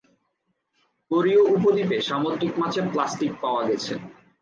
[1.11, 3.93] কোরীয় উপদ্বীপে সামুদ্রিক মাছে প্লাস্টিক পাওয়া গেছে।